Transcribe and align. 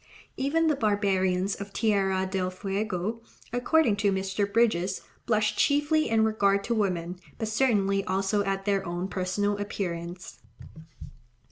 Even 0.35 0.65
the 0.65 0.75
barbarians 0.75 1.53
of 1.61 1.71
Tierra 1.71 2.25
del 2.25 2.49
Fuego, 2.49 3.21
according 3.53 3.95
to 3.97 4.11
Mr. 4.11 4.51
Bridges, 4.51 5.01
blush 5.27 5.55
"chiefly 5.55 6.09
in 6.09 6.23
regard 6.23 6.63
to 6.63 6.73
women, 6.73 7.19
but 7.37 7.47
certainly 7.47 8.03
also 8.05 8.43
at 8.43 8.65
their 8.65 8.83
own 8.83 9.07
personal 9.07 9.59
appearance." 9.59 10.39